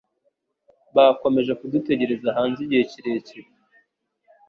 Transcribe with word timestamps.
Bakomeje 0.95 1.51
kudutegereza 1.59 2.27
hanze 2.37 2.59
igihe 2.65 2.83
kirekire. 2.91 3.49